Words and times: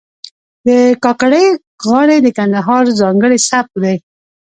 د 0.65 0.67
کاکړۍ 1.03 1.47
غاړې 1.87 2.17
د 2.21 2.27
کندهار 2.37 2.85
ځانګړی 2.99 3.37
سبک 3.49 3.71
دی. 3.83 3.95